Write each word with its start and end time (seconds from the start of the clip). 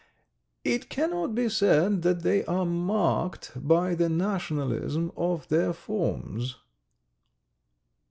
it 0.75 0.89
cannot 0.89 1.35
be 1.35 1.47
said 1.47 2.01
that 2.01 2.21
they 2.23 2.43
are 2.45 2.65
marked 2.65 3.51
by 3.55 3.93
the 3.93 4.09
nationalism 4.09 5.11
of 5.15 5.47
their 5.49 5.73
forms 5.73 6.55